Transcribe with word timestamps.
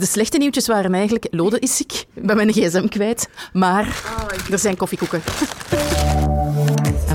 De 0.00 0.06
slechte 0.06 0.38
nieuwtjes 0.38 0.66
waren 0.66 0.94
eigenlijk... 0.94 1.26
Lode 1.30 1.58
is 1.58 1.76
ziek, 1.76 1.92
ik 2.14 2.26
ben 2.26 2.36
mijn 2.36 2.52
gsm 2.52 2.88
kwijt. 2.88 3.28
Maar 3.52 4.02
er 4.50 4.58
zijn 4.58 4.76
koffiekoeken. 4.76 5.22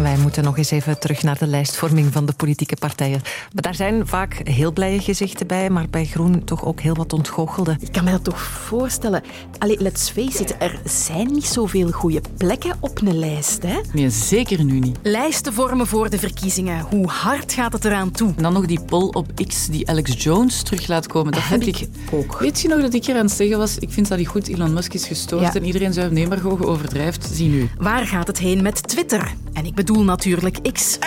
En 0.01 0.07
wij 0.07 0.17
moeten 0.17 0.43
nog 0.43 0.57
eens 0.57 0.71
even 0.71 0.99
terug 0.99 1.23
naar 1.23 1.37
de 1.37 1.47
lijstvorming 1.47 2.13
van 2.13 2.25
de 2.25 2.33
politieke 2.33 2.75
partijen. 2.75 3.21
Maar 3.53 3.61
daar 3.63 3.75
zijn 3.75 4.07
vaak 4.07 4.41
heel 4.43 4.71
blije 4.71 4.99
gezichten 4.99 5.47
bij, 5.47 5.69
maar 5.69 5.85
bij 5.89 6.05
Groen 6.05 6.43
toch 6.43 6.65
ook 6.65 6.79
heel 6.79 6.93
wat 6.95 7.13
ontgoochelde. 7.13 7.77
Ik 7.79 7.91
kan 7.91 8.03
me 8.03 8.11
dat 8.11 8.23
toch 8.23 8.41
voorstellen. 8.41 9.23
Allee, 9.57 9.81
let's 9.81 10.09
face 10.09 10.41
it, 10.41 10.55
er 10.59 10.79
zijn 10.85 11.31
niet 11.31 11.45
zoveel 11.45 11.91
goede 11.91 12.21
plekken 12.37 12.77
op 12.79 13.01
een 13.01 13.17
lijst. 13.19 13.63
Hè? 13.63 13.79
Nee, 13.93 14.09
zeker 14.09 14.63
nu 14.63 14.79
niet. 14.79 14.97
Lijsten 15.01 15.53
vormen 15.53 15.87
voor 15.87 16.09
de 16.09 16.19
verkiezingen. 16.19 16.85
Hoe 16.89 17.07
hard 17.07 17.53
gaat 17.53 17.73
het 17.73 17.85
eraan 17.85 18.11
toe? 18.11 18.33
En 18.37 18.43
dan 18.43 18.53
nog 18.53 18.65
die 18.65 18.81
poll 18.81 19.07
op 19.07 19.27
X 19.47 19.67
die 19.67 19.89
Alex 19.89 20.23
Jones 20.23 20.63
terug 20.63 20.87
laat 20.87 21.07
komen. 21.07 21.31
Dat 21.31 21.47
heb 21.47 21.61
ik 21.61 21.87
ook. 22.11 22.39
Weet 22.39 22.61
je 22.61 22.67
nog 22.67 22.81
dat 22.81 22.93
ik 22.93 23.05
hier 23.05 23.15
aan 23.15 23.25
het 23.25 23.31
zeggen 23.31 23.57
was? 23.57 23.77
Ik 23.77 23.91
vind 23.91 24.07
dat 24.07 24.17
hij 24.17 24.27
goed. 24.27 24.47
Elon 24.47 24.73
Musk 24.73 24.93
is 24.93 25.05
gestoord 25.05 25.41
Ja. 25.41 25.53
en 25.53 25.65
iedereen 25.65 26.27
maar 26.27 26.37
gewoon 26.37 26.65
overdrijft. 26.65 27.29
Zie 27.33 27.49
nu. 27.49 27.69
Waar 27.77 28.07
gaat 28.07 28.27
het 28.27 28.37
heen 28.39 28.61
met 28.61 28.87
Twitter? 28.87 29.33
En 29.61 29.67
ik 29.67 29.75
bedoel 29.75 30.03
natuurlijk 30.03 30.71
X. 30.73 30.97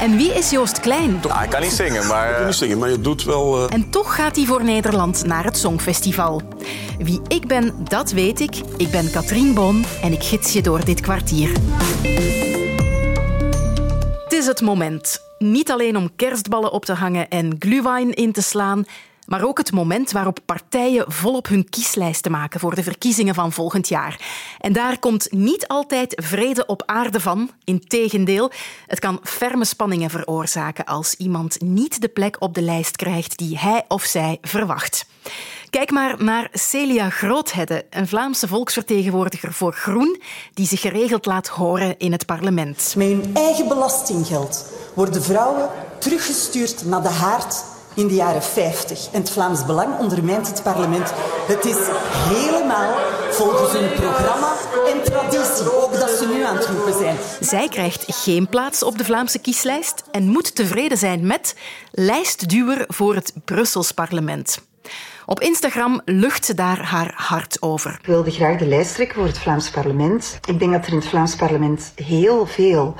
En 0.00 0.16
wie 0.16 0.32
is 0.34 0.50
Joost 0.50 0.80
Klein? 0.80 1.20
Ah, 1.28 1.42
ik 1.44 1.50
kan 1.50 1.60
niet 1.60 1.72
zingen, 1.72 2.06
maar... 2.06 2.32
eh, 2.34 2.46
niet 2.46 2.54
zingen, 2.54 2.78
maar 2.78 2.90
je 2.90 3.00
doet 3.00 3.24
wel... 3.24 3.66
eh, 3.68 3.74
En 3.74 3.90
toch 3.90 4.14
gaat 4.14 4.36
hij 4.36 4.44
voor 4.44 4.64
Nederland 4.64 5.24
naar 5.24 5.44
het 5.44 5.56
Songfestival. 5.58 6.42
Wie 6.98 7.20
ik 7.28 7.46
ben, 7.46 7.74
dat 7.88 8.10
weet 8.10 8.40
ik. 8.40 8.54
Ik 8.76 8.90
ben 8.90 9.10
Katrien 9.10 9.54
Boon 9.54 9.84
en 10.02 10.12
ik 10.12 10.22
gids 10.22 10.52
je 10.52 10.62
door 10.62 10.84
dit 10.84 11.00
kwartier. 11.00 11.50
Het 14.24 14.32
is 14.32 14.46
het 14.46 14.60
moment. 14.60 15.18
Niet 15.38 15.70
alleen 15.70 15.96
om 15.96 16.16
kerstballen 16.16 16.72
op 16.72 16.84
te 16.84 16.92
hangen 16.92 17.28
en 17.28 17.56
glühwein 17.58 18.12
in 18.12 18.32
te 18.32 18.42
slaan, 18.42 18.84
maar 19.30 19.44
ook 19.44 19.58
het 19.58 19.72
moment 19.72 20.12
waarop 20.12 20.38
partijen 20.44 21.12
volop 21.12 21.48
hun 21.48 21.68
kieslijsten 21.68 22.30
maken 22.30 22.60
voor 22.60 22.74
de 22.74 22.82
verkiezingen 22.82 23.34
van 23.34 23.52
volgend 23.52 23.88
jaar. 23.88 24.20
En 24.60 24.72
daar 24.72 24.98
komt 24.98 25.32
niet 25.32 25.68
altijd 25.68 26.22
vrede 26.24 26.66
op 26.66 26.82
aarde 26.86 27.20
van. 27.20 27.50
Integendeel, 27.64 28.50
het 28.86 28.98
kan 28.98 29.20
ferme 29.22 29.64
spanningen 29.64 30.10
veroorzaken 30.10 30.84
als 30.84 31.14
iemand 31.14 31.60
niet 31.60 32.00
de 32.00 32.08
plek 32.08 32.36
op 32.38 32.54
de 32.54 32.62
lijst 32.62 32.96
krijgt 32.96 33.38
die 33.38 33.58
hij 33.58 33.84
of 33.88 34.02
zij 34.02 34.38
verwacht. 34.42 35.06
Kijk 35.70 35.90
maar 35.90 36.24
naar 36.24 36.48
Celia 36.52 37.10
Groothedde, 37.10 37.84
een 37.90 38.08
Vlaamse 38.08 38.48
volksvertegenwoordiger 38.48 39.52
voor 39.52 39.72
Groen, 39.72 40.20
die 40.54 40.66
zich 40.66 40.80
geregeld 40.80 41.26
laat 41.26 41.48
horen 41.48 41.98
in 41.98 42.12
het 42.12 42.26
parlement. 42.26 42.94
Met 42.96 43.06
hun 43.06 43.30
eigen 43.34 43.68
belastinggeld 43.68 44.72
worden 44.94 45.22
vrouwen 45.22 45.68
teruggestuurd 45.98 46.84
naar 46.84 47.02
de 47.02 47.08
haard 47.08 47.64
in 47.94 48.06
de 48.06 48.14
jaren 48.14 48.42
50. 48.42 49.08
En 49.12 49.20
het 49.20 49.30
Vlaams 49.30 49.66
Belang 49.66 49.98
ondermijnt 49.98 50.46
het 50.46 50.62
parlement. 50.62 51.12
Het 51.46 51.64
is 51.64 51.78
helemaal 52.12 52.94
volgens 53.30 53.72
hun 53.72 53.92
programma 53.92 54.52
en 54.92 55.02
traditie. 55.02 55.82
Ook 55.82 55.92
dat 55.92 56.10
ze 56.10 56.30
nu 56.34 56.44
aan 56.44 56.56
het 56.56 56.66
roepen 56.66 56.98
zijn. 56.98 57.16
Zij 57.40 57.68
krijgt 57.68 58.04
geen 58.06 58.48
plaats 58.48 58.82
op 58.82 58.98
de 58.98 59.04
Vlaamse 59.04 59.38
kieslijst 59.38 60.02
en 60.10 60.28
moet 60.28 60.54
tevreden 60.54 60.98
zijn 60.98 61.26
met 61.26 61.56
lijstduwer 61.90 62.84
voor 62.88 63.14
het 63.14 63.32
Brussels 63.44 63.92
parlement. 63.92 64.60
Op 65.26 65.40
Instagram 65.40 66.00
lucht 66.04 66.44
ze 66.44 66.54
daar 66.54 66.84
haar 66.84 67.12
hart 67.16 67.62
over. 67.62 67.98
Ik 68.00 68.06
wilde 68.06 68.30
graag 68.30 68.58
de 68.58 68.66
lijst 68.66 68.94
trekken 68.94 69.16
voor 69.16 69.26
het 69.26 69.38
Vlaams 69.38 69.70
parlement. 69.70 70.38
Ik 70.48 70.58
denk 70.58 70.72
dat 70.72 70.86
er 70.86 70.92
in 70.92 70.98
het 70.98 71.08
Vlaams 71.08 71.36
parlement 71.36 71.92
heel 71.94 72.46
veel 72.46 72.94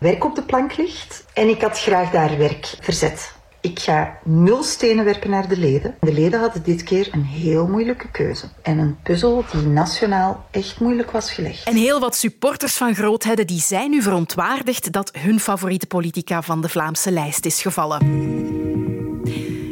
werk 0.00 0.24
op 0.24 0.34
de 0.34 0.42
plank 0.42 0.76
ligt. 0.76 1.24
En 1.32 1.48
ik 1.48 1.62
had 1.62 1.78
graag 1.80 2.10
daar 2.10 2.38
werk 2.38 2.76
verzet. 2.80 3.36
Ik 3.60 3.78
ga 3.78 4.18
nul 4.24 4.62
stenen 4.62 5.04
werpen 5.04 5.30
naar 5.30 5.48
de 5.48 5.58
leden. 5.58 5.94
De 6.00 6.12
leden 6.12 6.40
hadden 6.40 6.62
dit 6.62 6.82
keer 6.82 7.08
een 7.12 7.24
heel 7.24 7.66
moeilijke 7.66 8.10
keuze. 8.10 8.46
En 8.62 8.78
een 8.78 8.96
puzzel 9.02 9.44
die 9.52 9.66
nationaal 9.66 10.46
echt 10.50 10.80
moeilijk 10.80 11.10
was 11.10 11.32
gelegd. 11.32 11.66
En 11.66 11.76
heel 11.76 12.00
wat 12.00 12.16
supporters 12.16 12.76
van 12.76 12.94
Groothedde 12.94 13.44
die 13.44 13.60
zijn 13.60 13.90
nu 13.90 14.02
verontwaardigd 14.02 14.92
dat 14.92 15.16
hun 15.18 15.40
favoriete 15.40 15.86
politica 15.86 16.42
van 16.42 16.60
de 16.60 16.68
Vlaamse 16.68 17.10
lijst 17.10 17.46
is 17.46 17.62
gevallen. 17.62 17.98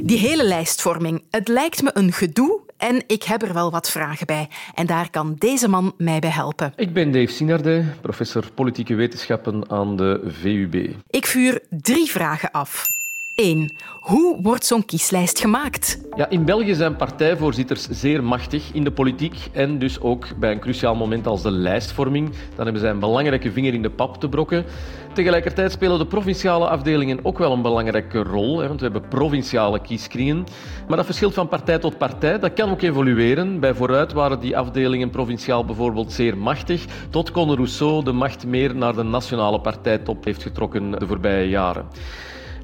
Die 0.06 0.18
hele 0.18 0.44
lijstvorming, 0.44 1.22
het 1.30 1.48
lijkt 1.48 1.82
me 1.82 1.90
een 1.94 2.12
gedoe 2.12 2.60
en 2.76 3.02
ik 3.06 3.22
heb 3.22 3.42
er 3.42 3.52
wel 3.52 3.70
wat 3.70 3.90
vragen 3.90 4.26
bij. 4.26 4.48
En 4.74 4.86
daar 4.86 5.10
kan 5.10 5.34
deze 5.38 5.68
man 5.68 5.94
mij 5.98 6.18
bij 6.18 6.30
helpen. 6.30 6.72
Ik 6.76 6.92
ben 6.92 7.12
Dave 7.12 7.32
Sinarde, 7.32 7.84
professor 8.00 8.50
politieke 8.54 8.94
wetenschappen 8.94 9.70
aan 9.70 9.96
de 9.96 10.20
VUB. 10.24 10.94
Ik 11.10 11.26
vuur 11.26 11.62
drie 11.70 12.10
vragen 12.10 12.50
af. 12.50 12.95
1. 13.36 13.70
Hoe 14.00 14.38
wordt 14.42 14.64
zo'n 14.64 14.84
kieslijst 14.84 15.40
gemaakt? 15.40 16.00
Ja, 16.16 16.28
in 16.28 16.44
België 16.44 16.74
zijn 16.74 16.96
partijvoorzitters 16.96 17.88
zeer 17.88 18.24
machtig 18.24 18.72
in 18.72 18.84
de 18.84 18.90
politiek 18.90 19.34
en 19.52 19.78
dus 19.78 20.00
ook 20.00 20.26
bij 20.38 20.52
een 20.52 20.60
cruciaal 20.60 20.94
moment 20.94 21.26
als 21.26 21.42
de 21.42 21.50
lijstvorming. 21.50 22.30
Dan 22.54 22.64
hebben 22.64 22.82
zij 22.82 22.90
een 22.90 22.98
belangrijke 22.98 23.52
vinger 23.52 23.74
in 23.74 23.82
de 23.82 23.90
pap 23.90 24.20
te 24.20 24.28
brokken. 24.28 24.64
Tegelijkertijd 25.12 25.72
spelen 25.72 25.98
de 25.98 26.06
provinciale 26.06 26.68
afdelingen 26.68 27.18
ook 27.22 27.38
wel 27.38 27.52
een 27.52 27.62
belangrijke 27.62 28.22
rol, 28.22 28.58
hè, 28.58 28.68
want 28.68 28.80
we 28.80 28.90
hebben 28.90 29.08
provinciale 29.08 29.80
kieskringen. 29.80 30.46
Maar 30.88 30.96
dat 30.96 31.06
verschilt 31.06 31.34
van 31.34 31.48
partij 31.48 31.78
tot 31.78 31.98
partij. 31.98 32.38
Dat 32.38 32.52
kan 32.52 32.70
ook 32.70 32.82
evolueren. 32.82 33.60
Bij 33.60 33.74
Vooruit 33.74 34.12
waren 34.12 34.40
die 34.40 34.56
afdelingen 34.56 35.10
provinciaal 35.10 35.64
bijvoorbeeld 35.64 36.12
zeer 36.12 36.36
machtig, 36.38 36.84
tot 37.10 37.30
Conor 37.30 37.56
Rousseau 37.56 38.04
de 38.04 38.12
macht 38.12 38.46
meer 38.46 38.76
naar 38.76 38.94
de 38.94 39.02
nationale 39.02 39.60
partijtop 39.60 40.24
heeft 40.24 40.42
getrokken 40.42 40.90
de 40.90 41.06
voorbije 41.06 41.48
jaren. 41.48 41.86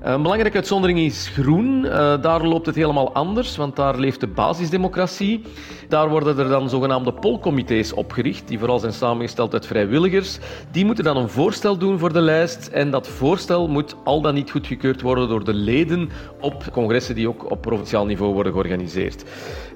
Een 0.03 0.23
belangrijke 0.23 0.57
uitzondering 0.57 0.99
is 0.99 1.29
groen. 1.29 1.85
Eh, 1.85 2.23
daar 2.23 2.47
loopt 2.47 2.67
het 2.67 2.75
helemaal 2.75 3.13
anders, 3.13 3.57
want 3.57 3.77
daar 3.77 3.99
leeft 3.99 4.21
de 4.21 4.27
basisdemocratie. 4.27 5.43
Daar 5.89 6.09
worden 6.09 6.39
er 6.39 6.49
dan 6.49 6.69
zogenaamde 6.69 7.13
polcomité's 7.13 7.93
opgericht, 7.93 8.49
die 8.49 8.59
vooral 8.59 8.79
zijn 8.79 8.93
samengesteld 8.93 9.53
uit 9.53 9.67
vrijwilligers. 9.67 10.39
Die 10.71 10.85
moeten 10.85 11.05
dan 11.05 11.17
een 11.17 11.29
voorstel 11.29 11.77
doen 11.79 11.99
voor 11.99 12.13
de 12.13 12.21
lijst 12.21 12.67
en 12.67 12.91
dat 12.91 13.09
voorstel 13.09 13.69
moet 13.69 13.97
al 14.05 14.21
dan 14.21 14.35
niet 14.35 14.51
goedgekeurd 14.51 15.01
worden 15.01 15.29
door 15.29 15.45
de 15.45 15.55
leden 15.55 16.11
op 16.41 16.65
congressen 16.73 17.15
die 17.15 17.29
ook 17.29 17.51
op 17.51 17.61
provinciaal 17.61 18.07
niveau 18.07 18.33
worden 18.33 18.53
georganiseerd. 18.53 19.25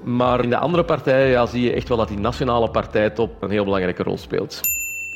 Maar 0.03 0.43
in 0.43 0.49
de 0.49 0.57
andere 0.57 0.83
partijen 0.83 1.29
ja, 1.29 1.45
zie 1.45 1.61
je 1.61 1.73
echt 1.73 1.87
wel 1.87 1.97
dat 1.97 2.07
die 2.07 2.19
nationale 2.19 2.69
partijtop 2.69 3.41
een 3.41 3.49
heel 3.49 3.63
belangrijke 3.63 4.03
rol 4.03 4.17
speelt. 4.17 4.59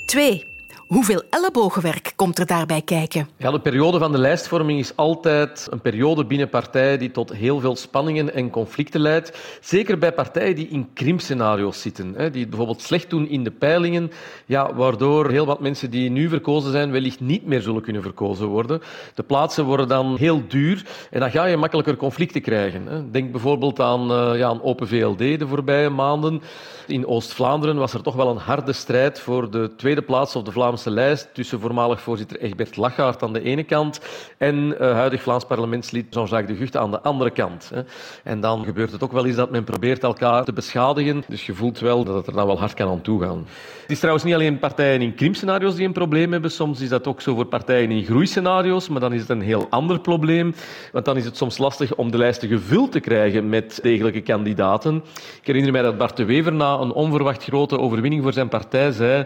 2. 0.05 0.50
Hoeveel 0.91 1.23
ellebogenwerk 1.29 2.13
komt 2.15 2.39
er 2.39 2.45
daarbij 2.45 2.81
kijken? 2.81 3.29
Ja, 3.37 3.51
de 3.51 3.59
periode 3.59 3.99
van 3.99 4.11
de 4.11 4.17
lijstvorming 4.17 4.79
is 4.79 4.95
altijd 4.95 5.67
een 5.69 5.81
periode 5.81 6.25
binnen 6.25 6.49
partijen 6.49 6.99
die 6.99 7.11
tot 7.11 7.33
heel 7.33 7.59
veel 7.59 7.75
spanningen 7.75 8.33
en 8.33 8.49
conflicten 8.49 9.01
leidt. 9.01 9.57
Zeker 9.61 9.97
bij 9.97 10.11
partijen 10.11 10.55
die 10.55 10.67
in 10.67 10.89
krimpscenario's 10.93 11.81
zitten, 11.81 12.13
hè, 12.17 12.29
die 12.29 12.47
bijvoorbeeld 12.47 12.81
slecht 12.81 13.09
doen 13.09 13.27
in 13.27 13.43
de 13.43 13.51
peilingen, 13.51 14.11
ja, 14.45 14.73
waardoor 14.73 15.29
heel 15.29 15.45
wat 15.45 15.59
mensen 15.59 15.91
die 15.91 16.09
nu 16.09 16.29
verkozen 16.29 16.71
zijn 16.71 16.91
wellicht 16.91 17.19
niet 17.19 17.45
meer 17.45 17.61
zullen 17.61 17.81
kunnen 17.81 18.01
verkozen 18.01 18.47
worden. 18.47 18.81
De 19.15 19.23
plaatsen 19.23 19.65
worden 19.65 19.87
dan 19.87 20.15
heel 20.17 20.47
duur 20.47 20.85
en 21.09 21.19
dan 21.19 21.31
ga 21.31 21.45
je 21.45 21.57
makkelijker 21.57 21.95
conflicten 21.95 22.41
krijgen. 22.41 22.87
Hè. 22.87 23.11
Denk 23.11 23.31
bijvoorbeeld 23.31 23.79
aan, 23.79 24.11
eh, 24.11 24.37
ja, 24.37 24.47
aan 24.47 24.63
Open 24.63 24.87
VLD 24.87 25.17
de 25.17 25.47
voorbije 25.47 25.89
maanden. 25.89 26.41
In 26.87 27.07
Oost-Vlaanderen 27.07 27.75
was 27.75 27.93
er 27.93 28.01
toch 28.01 28.15
wel 28.15 28.29
een 28.29 28.37
harde 28.37 28.73
strijd 28.73 29.19
voor 29.19 29.51
de 29.51 29.71
tweede 29.77 30.01
plaats 30.01 30.35
op 30.35 30.45
de 30.45 30.51
Vlaamse 30.51 30.79
lijst 30.89 31.29
tussen 31.33 31.59
voormalig 31.59 32.01
voorzitter 32.01 32.39
Egbert 32.39 32.77
Lachaert 32.77 33.23
aan 33.23 33.33
de 33.33 33.43
ene 33.43 33.63
kant 33.63 34.01
en 34.37 34.79
eh, 34.79 34.91
huidig 34.91 35.21
Vlaams 35.21 35.45
parlementslid 35.45 36.05
Jean-Jacques 36.09 36.47
de 36.47 36.55
Gucht 36.55 36.77
aan 36.77 36.91
de 36.91 37.01
andere 37.01 37.29
kant. 37.29 37.71
Hè. 37.73 37.81
En 38.23 38.39
dan 38.39 38.63
gebeurt 38.63 38.91
het 38.91 39.03
ook 39.03 39.11
wel 39.11 39.25
eens 39.25 39.35
dat 39.35 39.51
men 39.51 39.63
probeert 39.63 40.03
elkaar 40.03 40.43
te 40.43 40.53
beschadigen. 40.53 41.23
Dus 41.27 41.45
je 41.45 41.53
voelt 41.53 41.79
wel 41.79 42.03
dat 42.03 42.15
het 42.15 42.27
er 42.27 42.33
dan 42.33 42.45
wel 42.45 42.59
hard 42.59 42.73
kan 42.73 42.89
aan 42.89 43.01
toegaan. 43.01 43.47
Het 43.81 43.91
is 43.91 43.99
trouwens 43.99 44.25
niet 44.25 44.33
alleen 44.33 44.59
partijen 44.59 45.01
in 45.01 45.15
krimpscenario's 45.15 45.75
die 45.75 45.85
een 45.85 45.93
probleem 45.93 46.31
hebben. 46.31 46.51
Soms 46.51 46.81
is 46.81 46.89
dat 46.89 47.07
ook 47.07 47.21
zo 47.21 47.35
voor 47.35 47.45
partijen 47.45 47.91
in 47.91 48.05
groeiscenario's, 48.05 48.89
maar 48.89 48.99
dan 49.01 49.13
is 49.13 49.21
het 49.21 49.29
een 49.29 49.41
heel 49.41 49.67
ander 49.69 49.99
probleem. 49.99 50.53
Want 50.91 51.05
dan 51.05 51.17
is 51.17 51.25
het 51.25 51.37
soms 51.37 51.57
lastig 51.57 51.95
om 51.95 52.11
de 52.11 52.17
lijsten 52.17 52.47
gevuld 52.47 52.91
te 52.91 52.99
krijgen 52.99 53.49
met 53.49 53.79
degelijke 53.81 54.21
kandidaten. 54.21 55.03
Ik 55.41 55.47
herinner 55.47 55.71
mij 55.71 55.81
dat 55.81 55.97
Bart 55.97 56.17
de 56.17 56.25
Wever 56.25 56.53
na 56.53 56.77
een 56.77 56.91
onverwacht 56.91 57.43
grote 57.43 57.79
overwinning 57.79 58.23
voor 58.23 58.33
zijn 58.33 58.47
partij 58.47 58.91
zei 58.91 59.25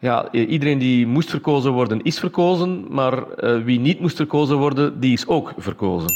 ja, 0.00 0.32
iedereen 0.32 0.78
die 0.78 1.06
moest 1.06 1.30
verkozen 1.30 1.72
worden, 1.72 2.02
is 2.02 2.18
verkozen, 2.18 2.84
maar 2.88 3.14
uh, 3.36 3.64
wie 3.64 3.80
niet 3.80 4.00
moest 4.00 4.16
verkozen 4.16 4.56
worden, 4.56 5.00
die 5.00 5.12
is 5.12 5.26
ook 5.26 5.52
verkozen. 5.56 6.08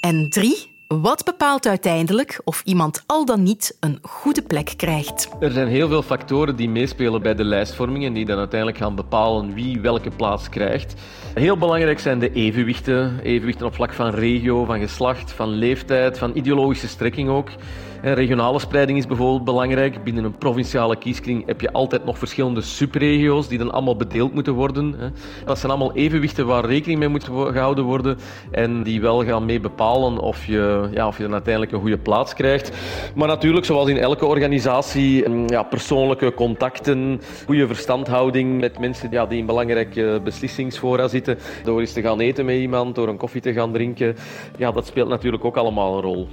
En 0.00 0.28
drie, 0.28 0.68
wat 0.88 1.24
bepaalt 1.24 1.66
uiteindelijk 1.66 2.40
of 2.44 2.62
iemand 2.64 3.02
al 3.06 3.24
dan 3.24 3.42
niet 3.42 3.76
een 3.80 3.98
goede 4.02 4.42
plek 4.42 4.72
krijgt? 4.76 5.28
Er 5.40 5.50
zijn 5.50 5.68
heel 5.68 5.88
veel 5.88 6.02
factoren 6.02 6.56
die 6.56 6.68
meespelen 6.68 7.22
bij 7.22 7.34
de 7.34 7.44
lijstvorming 7.44 8.04
en 8.04 8.12
die 8.12 8.24
dan 8.24 8.38
uiteindelijk 8.38 8.80
gaan 8.80 8.94
bepalen 8.94 9.54
wie 9.54 9.80
welke 9.80 10.10
plaats 10.10 10.48
krijgt. 10.48 10.94
Heel 11.34 11.56
belangrijk 11.56 11.98
zijn 11.98 12.18
de 12.18 12.32
evenwichten. 12.32 13.20
Evenwichten 13.22 13.66
op 13.66 13.74
vlak 13.74 13.92
van 13.92 14.10
regio, 14.10 14.64
van 14.64 14.78
geslacht, 14.78 15.32
van 15.32 15.48
leeftijd, 15.48 16.18
van 16.18 16.30
ideologische 16.34 16.88
strekking 16.88 17.28
ook. 17.28 17.48
Regionale 18.02 18.58
spreiding 18.58 18.98
is 18.98 19.06
bijvoorbeeld 19.06 19.44
belangrijk. 19.44 20.04
Binnen 20.04 20.24
een 20.24 20.38
provinciale 20.38 20.96
kieskring 20.96 21.46
heb 21.46 21.60
je 21.60 21.72
altijd 21.72 22.04
nog 22.04 22.18
verschillende 22.18 22.60
subregio's 22.60 23.48
die 23.48 23.58
dan 23.58 23.72
allemaal 23.72 23.96
bedeeld 23.96 24.34
moeten 24.34 24.52
worden. 24.52 24.94
Dat 25.44 25.58
zijn 25.58 25.72
allemaal 25.72 25.94
evenwichten 25.94 26.46
waar 26.46 26.64
rekening 26.64 26.98
mee 26.98 27.08
moet 27.08 27.24
gehouden 27.24 27.84
worden 27.84 28.18
en 28.50 28.82
die 28.82 29.00
wel 29.00 29.24
gaan 29.24 29.44
mee 29.44 29.60
bepalen 29.60 30.18
of 30.18 30.46
je, 30.46 30.88
ja, 30.92 31.06
of 31.06 31.16
je 31.16 31.22
dan 31.22 31.32
uiteindelijk 31.32 31.72
een 31.72 31.80
goede 31.80 31.98
plaats 31.98 32.34
krijgt. 32.34 32.72
Maar 33.14 33.28
natuurlijk, 33.28 33.66
zoals 33.66 33.88
in 33.88 33.98
elke 33.98 34.26
organisatie, 34.26 35.28
mm, 35.28 35.48
ja, 35.48 35.62
persoonlijke 35.62 36.34
contacten, 36.34 37.20
goede 37.46 37.66
verstandhouding 37.66 38.60
met 38.60 38.78
mensen 38.78 39.10
ja, 39.10 39.26
die 39.26 39.38
in 39.38 39.46
belangrijke 39.46 40.20
beslissingsfora 40.24 41.08
zitten, 41.08 41.38
door 41.64 41.80
eens 41.80 41.92
te 41.92 42.02
gaan 42.02 42.20
eten 42.20 42.44
met 42.44 42.56
iemand, 42.56 42.94
door 42.94 43.08
een 43.08 43.16
koffie 43.16 43.40
te 43.40 43.52
gaan 43.52 43.72
drinken, 43.72 44.16
ja, 44.56 44.70
dat 44.72 44.86
speelt 44.86 45.08
natuurlijk 45.08 45.44
ook 45.44 45.56
allemaal 45.56 45.94
een 45.94 46.02
rol. 46.02 46.28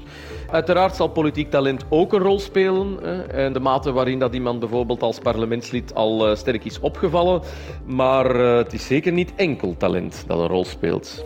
Uiteraard 0.51 0.95
zal 0.95 1.07
politiek 1.07 1.51
talent 1.53 1.85
ook 1.89 2.13
een 2.13 2.19
rol 2.19 2.39
spelen. 2.39 3.03
En 3.29 3.53
de 3.53 3.59
mate 3.59 3.91
waarin 3.91 4.19
dat 4.19 4.33
iemand 4.33 4.59
bijvoorbeeld 4.59 5.01
als 5.01 5.19
parlementslid 5.19 5.95
al 5.95 6.27
eh, 6.27 6.35
sterk 6.35 6.65
is 6.65 6.79
opgevallen. 6.79 7.41
Maar 7.85 8.35
eh, 8.35 8.57
het 8.57 8.73
is 8.73 8.85
zeker 8.85 9.11
niet 9.11 9.33
enkel 9.35 9.75
talent 9.77 10.23
dat 10.27 10.39
een 10.39 10.47
rol 10.47 10.65
speelt. 10.65 11.23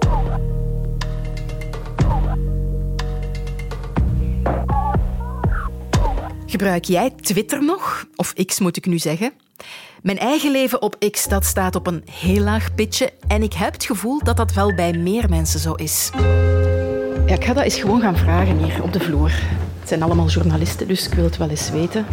Gebruik 6.46 6.84
jij 6.84 7.10
Twitter 7.10 7.64
nog? 7.64 8.06
Of 8.16 8.34
X 8.34 8.60
moet 8.60 8.78
ik 8.78 8.86
nu 8.86 8.98
zeggen? 8.98 9.32
Mijn 10.02 10.18
eigen 10.18 10.52
leven 10.52 10.82
op 10.82 10.96
X 11.12 11.28
dat 11.28 11.46
staat 11.46 11.76
op 11.76 11.88
een 11.88 12.04
heel 12.12 12.44
laag 12.44 12.76
pitje 12.76 13.12
en 13.28 13.44
ik 13.44 13.54
heb 13.54 13.74
het 13.74 13.86
gevoel 13.86 14.24
dat 14.24 14.38
dat 14.38 14.54
wel 14.54 14.76
bij 14.76 14.94
meer 14.94 15.30
mensen 15.30 15.60
zo 15.60 15.74
is. 15.74 16.10
Ja, 17.26 17.34
ik 17.34 17.44
ga 17.44 17.54
dat 17.54 17.64
eens 17.64 17.80
gewoon 17.80 18.02
gaan 18.02 18.18
vragen 18.18 18.64
hier 18.64 18.84
op 18.84 18.94
de 18.94 19.00
vloer. 19.00 19.32
Het 19.88 19.96
zijn 19.98 20.08
allemaal 20.08 20.30
journalisten, 20.30 20.88
dus 20.88 21.06
ik 21.06 21.14
wil 21.14 21.24
het 21.24 21.38
wel 21.38 21.50
eens 21.50 21.70
weten. 21.70 22.06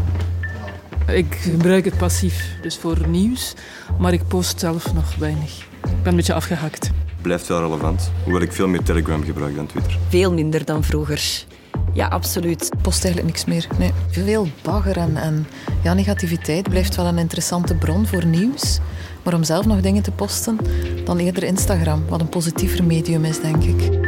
Ik 1.07 1.35
gebruik 1.35 1.85
het 1.85 1.97
passief, 1.97 2.57
dus 2.63 2.77
voor 2.77 3.09
nieuws, 3.09 3.55
maar 3.99 4.13
ik 4.13 4.29
post 4.29 4.61
zelf 4.61 4.95
nog 4.95 5.15
weinig. 5.17 5.59
Ik 5.83 6.03
ben 6.03 6.11
een 6.11 6.17
beetje 6.17 6.35
afgehakt. 6.35 6.91
Blijft 7.23 7.47
wel 7.47 7.61
relevant, 7.61 8.11
hoewel 8.23 8.43
ik 8.43 8.53
veel 8.53 8.69
meer 8.69 8.83
Telegram 8.83 9.25
gebruik 9.25 9.57
dan 9.57 9.67
Twitter. 9.67 9.99
Veel 10.09 10.33
minder 10.33 10.65
dan 10.65 10.85
vroeger. 10.85 11.45
Ja, 11.93 12.07
absoluut. 12.07 12.71
Post 12.83 13.05
eigenlijk 13.05 13.35
niks 13.35 13.45
meer. 13.45 13.67
Nee. 13.79 13.93
Veel 14.11 14.49
bagger 14.63 14.97
en, 14.97 15.17
en 15.17 15.47
ja, 15.83 15.95
negativiteit 15.95 16.69
blijft 16.69 16.97
wel 16.97 17.07
een 17.07 17.19
interessante 17.19 17.75
bron 17.75 18.07
voor 18.07 18.27
nieuws. 18.27 18.79
Maar 19.23 19.35
om 19.35 19.45
zelf 19.45 19.67
nog 19.67 19.81
dingen 19.81 20.03
te 20.03 20.11
posten, 20.11 20.59
dan 21.05 21.19
eerder 21.19 21.43
Instagram, 21.43 22.05
wat 22.09 22.21
een 22.21 22.29
positiever 22.29 22.85
medium 22.85 23.25
is, 23.25 23.41
denk 23.41 23.65
ik. 23.65 24.04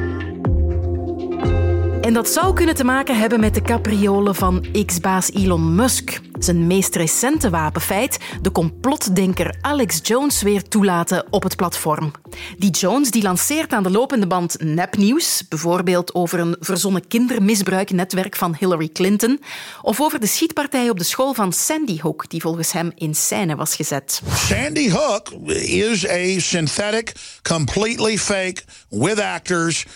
Dat 2.16 2.28
zou 2.28 2.54
kunnen 2.54 2.74
te 2.74 2.84
maken 2.84 3.18
hebben 3.18 3.40
met 3.40 3.54
de 3.54 3.62
capriolen 3.62 4.34
van 4.34 4.66
X-baas 4.86 5.32
Elon 5.32 5.74
Musk. 5.74 6.20
Zijn 6.38 6.66
meest 6.66 6.94
recente 6.94 7.50
wapenfeit, 7.50 8.18
de 8.42 8.52
complotdenker 8.52 9.56
Alex 9.60 10.00
Jones 10.02 10.42
weer 10.42 10.62
toelaten 10.62 11.26
op 11.30 11.42
het 11.42 11.56
platform. 11.56 12.12
Die 12.58 12.70
Jones 12.70 13.10
die 13.10 13.22
lanceert 13.22 13.72
aan 13.72 13.82
de 13.82 13.90
lopende 13.90 14.26
band 14.26 14.56
nepnieuws, 14.60 15.48
bijvoorbeeld 15.48 16.14
over 16.14 16.38
een 16.38 16.56
verzonnen 16.60 17.08
kindermisbruiknetwerk 17.08 18.36
van 18.36 18.56
Hillary 18.58 18.88
Clinton, 18.88 19.40
of 19.82 20.00
over 20.00 20.20
de 20.20 20.26
schietpartij 20.26 20.90
op 20.90 20.98
de 20.98 21.04
school 21.04 21.34
van 21.34 21.52
Sandy 21.52 22.00
Hook, 22.00 22.28
die 22.30 22.40
volgens 22.40 22.72
hem 22.72 22.92
in 22.94 23.14
scène 23.14 23.56
was 23.56 23.76
gezet. 23.76 24.22
Sandy 24.34 24.90
Hook 24.90 25.30
is 25.60 26.08
a 26.08 26.38
synthetic, 26.38 27.12
completely 27.42 28.18
fake, 28.18 28.62
with 28.88 29.20
actors 29.20 29.86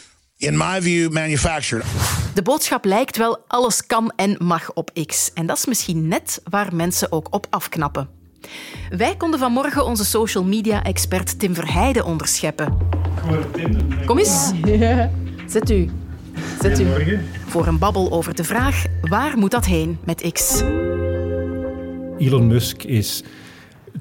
in 0.41 0.57
my 0.57 0.83
view, 0.83 1.13
manufactured. 1.13 1.85
De 2.35 2.43
boodschap 2.43 2.85
lijkt 2.85 3.17
wel 3.17 3.39
alles 3.47 3.87
kan 3.87 4.13
en 4.17 4.37
mag 4.39 4.73
op 4.73 4.91
X. 5.07 5.31
En 5.35 5.47
dat 5.47 5.57
is 5.57 5.67
misschien 5.67 6.09
net 6.09 6.41
waar 6.51 6.75
mensen 6.75 7.13
ook 7.13 7.27
op 7.31 7.47
afknappen. 7.51 8.09
Wij 8.91 9.17
konden 9.17 9.39
vanmorgen 9.39 9.85
onze 9.85 10.05
social 10.05 10.45
media 10.45 10.83
expert 10.83 11.39
Tim 11.39 11.55
Verheijden 11.55 12.05
onderscheppen. 12.05 12.79
Kom 14.07 14.19
eens. 14.19 14.53
Zet 15.47 15.71
u. 15.71 15.91
Zet 16.61 16.81
u. 16.81 16.87
Voor 17.47 17.67
een 17.67 17.79
babbel 17.79 18.13
over 18.13 18.35
de 18.35 18.45
vraag: 18.45 18.85
waar 19.01 19.39
moet 19.39 19.51
dat 19.51 19.65
heen 19.65 19.99
met 20.05 20.33
X? 20.33 20.61
Elon 22.19 22.47
Musk 22.47 22.83
is 22.83 23.23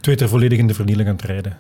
Twitter 0.02 0.30
volledig 0.30 0.58
in 0.58 0.68
de 0.68 0.74
vernieling 0.74 1.10
aan 1.10 1.16
het 1.16 1.26
rijden. 1.26 1.58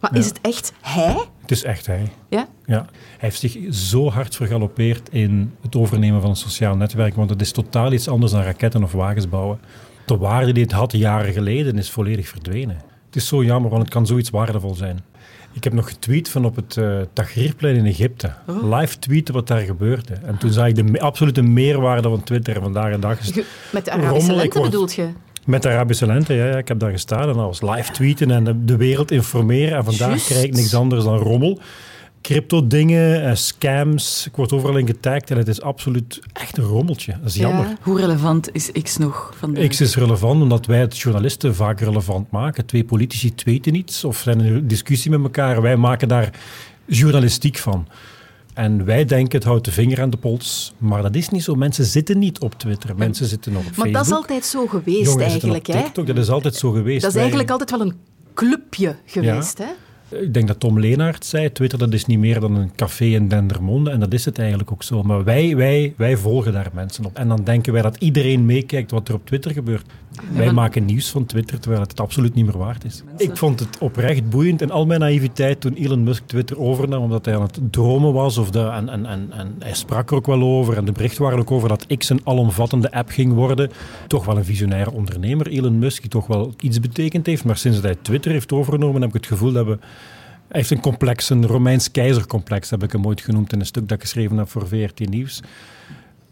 Maar 0.00 0.16
is 0.16 0.26
het 0.26 0.40
echt 0.40 0.72
hij? 0.80 1.16
Het 1.46 1.56
is 1.56 1.64
echt 1.64 1.86
hij. 1.86 2.08
Ja? 2.28 2.48
ja? 2.64 2.86
Hij 2.94 3.16
heeft 3.16 3.40
zich 3.40 3.56
zo 3.70 4.10
hard 4.10 4.36
vergalopeerd 4.36 5.08
in 5.08 5.54
het 5.60 5.76
overnemen 5.76 6.20
van 6.20 6.30
een 6.30 6.36
sociaal 6.36 6.76
netwerk, 6.76 7.14
want 7.14 7.30
het 7.30 7.40
is 7.40 7.52
totaal 7.52 7.92
iets 7.92 8.08
anders 8.08 8.32
dan 8.32 8.42
raketten 8.42 8.82
of 8.82 8.92
wagens 8.92 9.28
bouwen. 9.28 9.58
De 10.06 10.16
waarde 10.16 10.52
die 10.52 10.62
het 10.62 10.72
had 10.72 10.92
jaren 10.92 11.32
geleden 11.32 11.78
is 11.78 11.90
volledig 11.90 12.28
verdwenen. 12.28 12.76
Het 13.06 13.16
is 13.16 13.26
zo 13.26 13.44
jammer, 13.44 13.70
want 13.70 13.82
het 13.82 13.92
kan 13.92 14.06
zoiets 14.06 14.30
waardevol 14.30 14.74
zijn. 14.74 15.04
Ik 15.52 15.64
heb 15.64 15.72
nog 15.72 15.88
getweet 15.88 16.28
van 16.28 16.44
op 16.44 16.56
het 16.56 16.76
uh, 16.76 17.00
Tahrirplein 17.12 17.76
in 17.76 17.86
Egypte. 17.86 18.32
Oh. 18.46 18.78
Live 18.78 18.98
tweeten 18.98 19.34
wat 19.34 19.46
daar 19.46 19.60
gebeurde. 19.60 20.14
En 20.14 20.38
toen 20.38 20.52
zag 20.52 20.66
ik 20.66 20.92
de 20.92 21.00
absolute 21.00 21.42
meerwaarde 21.42 22.08
van 22.08 22.22
Twitter 22.22 22.60
vandaag 22.60 22.92
en 22.92 23.00
dag. 23.00 23.18
Met 23.72 23.84
de 23.84 23.90
Arabische 23.90 24.32
lente 24.32 24.60
bedoelt 24.60 24.94
je? 24.94 25.08
Met 25.46 25.62
de 25.62 25.68
Arabische 25.68 26.06
lente, 26.06 26.34
ja, 26.34 26.46
ja. 26.46 26.56
Ik 26.56 26.68
heb 26.68 26.78
daar 26.78 26.90
gestaan 26.90 27.28
en 27.28 27.34
dat 27.34 27.36
was 27.36 27.62
live 27.62 27.92
tweeten 27.92 28.30
en 28.30 28.62
de, 28.64 28.76
wereld 28.76 29.10
informeren. 29.10 29.76
En 29.76 29.84
vandaag 29.84 30.24
krijg 30.24 30.44
ik 30.44 30.54
niks 30.54 30.74
anders 30.74 31.04
dan 31.04 31.18
rommel. 31.18 31.60
Crypto-dingen, 32.22 33.24
eh, 33.24 33.34
scams. 33.34 34.26
Ik 34.26 34.36
word 34.36 34.52
overal 34.52 34.76
in 34.76 34.86
getagd 34.86 35.30
en 35.30 35.36
het 35.36 35.48
is 35.48 35.60
absoluut 35.60 36.20
echt 36.32 36.58
een 36.58 36.64
rommeltje. 36.64 37.12
Dat 37.12 37.28
is 37.28 37.34
jammer. 37.34 37.66
Hoe 37.80 38.00
relevant 38.00 38.54
is 38.54 38.72
X 38.82 38.96
nog 38.96 39.32
vandaag? 39.36 39.66
X 39.66 39.80
is 39.80 39.96
relevant 39.96 40.42
omdat 40.42 40.66
wij 40.66 40.80
het 40.80 40.98
journalisten 40.98 41.54
vaak 41.54 41.80
relevant 41.80 42.30
maken. 42.30 42.66
Twee 42.66 42.84
politici 42.84 43.34
tweeten 43.34 43.74
iets 43.74 44.04
of 44.04 44.16
zijn 44.18 44.40
in 44.40 44.54
een 44.54 44.68
discussie 44.68 45.10
met 45.10 45.22
elkaar. 45.22 45.62
Wij 45.62 45.76
maken 45.76 46.08
daar 46.08 46.30
journalistiek 46.84 47.56
van. 47.56 47.88
En 48.56 48.84
wij 48.84 49.04
denken, 49.04 49.38
het 49.38 49.46
houdt 49.46 49.64
de 49.64 49.72
vinger 49.72 50.00
aan 50.00 50.10
de 50.10 50.16
pols. 50.16 50.74
Maar 50.78 51.02
dat 51.02 51.14
is 51.14 51.28
niet 51.28 51.42
zo. 51.42 51.54
Mensen 51.54 51.84
zitten 51.84 52.18
niet 52.18 52.38
op 52.38 52.54
Twitter. 52.54 52.96
Mensen 52.96 53.26
zitten 53.26 53.52
nog 53.52 53.60
op 53.60 53.66
maar 53.66 53.74
Facebook. 53.74 53.92
Maar 53.92 54.02
dat 54.02 54.12
is 54.12 54.18
altijd 54.18 54.44
zo 54.44 54.66
geweest 54.66 55.18
eigenlijk. 55.18 55.66
Hè? 55.66 55.82
TikTok, 55.82 56.06
dat 56.06 56.16
is 56.16 56.28
altijd 56.28 56.54
zo 56.54 56.70
geweest. 56.70 57.02
Dat 57.02 57.10
is 57.10 57.16
eigenlijk 57.16 57.50
altijd 57.50 57.70
wel 57.70 57.80
een 57.80 57.94
clubje 58.34 58.96
geweest. 59.04 59.58
Hè? 59.58 59.64
Ik 60.08 60.34
denk 60.34 60.46
dat 60.46 60.60
Tom 60.60 60.80
Leenaert 60.80 61.24
zei, 61.24 61.52
Twitter 61.52 61.78
dat 61.78 61.92
is 61.92 62.06
niet 62.06 62.18
meer 62.18 62.40
dan 62.40 62.54
een 62.54 62.74
café 62.74 63.04
in 63.04 63.28
Dendermonde. 63.28 63.90
En 63.90 64.00
dat 64.00 64.12
is 64.12 64.24
het 64.24 64.38
eigenlijk 64.38 64.72
ook 64.72 64.82
zo. 64.82 65.02
Maar 65.02 65.24
wij, 65.24 65.56
wij, 65.56 65.94
wij 65.96 66.16
volgen 66.16 66.52
daar 66.52 66.70
mensen 66.72 67.04
op. 67.04 67.16
En 67.16 67.28
dan 67.28 67.44
denken 67.44 67.72
wij 67.72 67.82
dat 67.82 67.96
iedereen 67.96 68.46
meekijkt 68.46 68.90
wat 68.90 69.08
er 69.08 69.14
op 69.14 69.26
Twitter 69.26 69.50
gebeurt. 69.50 69.86
Wij 70.32 70.52
maken 70.52 70.84
nieuws 70.84 71.10
van 71.10 71.26
Twitter, 71.26 71.60
terwijl 71.60 71.82
het 71.82 71.90
het 71.90 72.00
absoluut 72.00 72.34
niet 72.34 72.44
meer 72.44 72.58
waard 72.58 72.84
is. 72.84 73.02
Ik 73.16 73.36
vond 73.36 73.60
het 73.60 73.78
oprecht 73.78 74.30
boeiend 74.30 74.62
en 74.62 74.70
al 74.70 74.86
mijn 74.86 75.00
naïviteit 75.00 75.60
toen 75.60 75.74
Elon 75.74 76.02
Musk 76.02 76.22
Twitter 76.26 76.58
overnam, 76.58 77.02
omdat 77.02 77.24
hij 77.24 77.34
aan 77.34 77.42
het 77.42 77.60
dromen 77.70 78.12
was. 78.12 78.38
Of 78.38 78.50
de, 78.50 78.60
en, 78.60 78.88
en, 78.88 79.06
en, 79.06 79.28
en 79.32 79.54
hij 79.58 79.74
sprak 79.74 80.10
er 80.10 80.16
ook 80.16 80.26
wel 80.26 80.42
over. 80.42 80.76
En 80.76 80.84
de 80.84 80.92
berichten 80.92 81.22
waren 81.22 81.38
ook 81.38 81.50
over 81.50 81.68
dat 81.68 81.86
X 81.96 82.08
een 82.08 82.20
alomvattende 82.24 82.92
app 82.92 83.08
ging 83.08 83.32
worden. 83.32 83.70
Toch 84.06 84.24
wel 84.24 84.36
een 84.36 84.44
visionaire 84.44 84.92
ondernemer, 84.92 85.46
Elon 85.46 85.78
Musk, 85.78 86.00
die 86.00 86.10
toch 86.10 86.26
wel 86.26 86.54
iets 86.60 86.80
betekend 86.80 87.26
heeft. 87.26 87.44
Maar 87.44 87.56
sinds 87.56 87.80
hij 87.80 87.96
Twitter 88.02 88.30
heeft 88.30 88.52
overgenomen, 88.52 89.00
heb 89.00 89.10
ik 89.10 89.16
het 89.16 89.26
gevoel 89.26 89.52
dat 89.52 89.66
we 89.66 89.78
hij 90.48 90.60
heeft 90.60 90.70
een 90.70 90.80
complex, 90.80 91.30
een 91.30 91.46
Romeins 91.46 91.90
keizercomplex, 91.90 92.70
heb 92.70 92.82
ik 92.82 92.92
hem 92.92 93.06
ooit 93.06 93.20
genoemd 93.20 93.52
in 93.52 93.60
een 93.60 93.66
stuk 93.66 93.88
dat 93.88 93.96
ik 93.96 94.02
geschreven 94.02 94.36
heb 94.36 94.48
voor 94.48 94.68
VRT 94.68 95.08
Nieuws. 95.08 95.40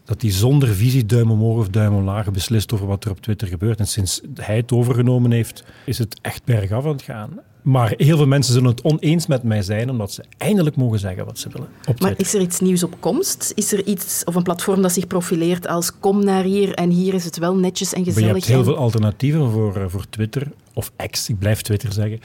Dat 0.05 0.23
hij 0.23 0.31
zonder 0.31 0.69
visie 0.69 1.07
duim 1.07 1.31
omhoog 1.31 1.59
of 1.59 1.69
duim 1.69 1.95
omlaag 1.95 2.31
beslist 2.31 2.73
over 2.73 2.87
wat 2.87 3.05
er 3.05 3.11
op 3.11 3.21
Twitter 3.21 3.49
gebeurt. 3.49 3.79
En 3.79 3.87
sinds 3.87 4.21
hij 4.35 4.57
het 4.57 4.73
overgenomen 4.73 5.31
heeft, 5.31 5.65
is 5.85 5.99
het 5.99 6.19
echt 6.23 6.45
bergaf 6.45 6.85
aan 6.85 6.93
het 6.93 7.03
gaan. 7.03 7.41
Maar 7.63 7.95
heel 7.97 8.17
veel 8.17 8.27
mensen 8.27 8.53
zullen 8.53 8.71
het 8.71 8.83
oneens 8.83 9.27
met 9.27 9.43
mij 9.43 9.63
zijn, 9.63 9.91
omdat 9.91 10.13
ze 10.13 10.25
eindelijk 10.39 10.77
mogen 10.77 10.99
zeggen 10.99 11.25
wat 11.25 11.39
ze 11.39 11.49
willen. 11.49 11.69
maar 11.99 12.15
is 12.17 12.35
er 12.35 12.41
iets 12.41 12.61
nieuws 12.61 12.83
op 12.83 12.97
komst? 13.01 13.53
Is 13.55 13.73
er 13.73 13.85
iets 13.85 14.25
of 14.25 14.35
een 14.35 14.43
platform 14.43 14.83
dat 14.83 14.93
zich 14.93 15.07
profileert 15.07 15.67
als 15.67 15.99
kom 16.01 16.25
naar 16.25 16.43
hier 16.43 16.75
en 16.75 16.91
hier 16.91 17.15
is 17.15 17.25
het 17.25 17.39
wel 17.39 17.55
netjes 17.55 17.93
en 17.93 18.05
gezellig? 18.05 18.29
Maar 18.29 18.29
je 18.29 18.35
hebt 18.35 18.53
heel 18.55 18.65
veel 18.65 18.77
alternatieven 18.77 19.51
voor, 19.51 19.77
eh, 19.77 19.85
voor 19.89 20.05
Twitter, 20.11 20.49
of 20.73 20.93
X, 21.11 21.29
ik 21.29 21.39
blijf 21.39 21.63
Twitter 21.63 21.93
zeggen. 21.93 22.21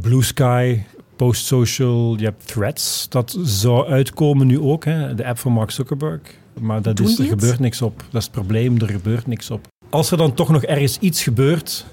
Blue 0.00 0.22
Sky, 0.22 0.78
Post 1.20 1.44
Social, 1.46 2.16
je 2.18 2.24
hebt 2.24 2.46
Threads. 2.46 3.06
Dat 3.08 3.38
zou 3.42 3.88
uitkomen 3.88 4.46
nu 4.46 4.60
ook, 4.60 4.84
hè? 4.84 5.14
de 5.14 5.26
app 5.26 5.38
van 5.38 5.52
Mark 5.52 5.70
Zuckerberg. 5.70 6.20
Maar 6.60 6.82
dat 6.82 7.00
is, 7.00 7.18
er 7.18 7.24
gebeurt 7.24 7.58
niks 7.58 7.82
op. 7.82 7.98
Dat 7.98 8.20
is 8.20 8.24
het 8.24 8.32
probleem, 8.32 8.80
er 8.80 8.88
gebeurt 8.88 9.26
niks 9.26 9.50
op. 9.50 9.66
Als 9.90 10.10
er 10.10 10.16
dan 10.16 10.34
toch 10.34 10.48
nog 10.48 10.62
ergens 10.62 10.98
iets 10.98 11.22
gebeurt, 11.22 11.86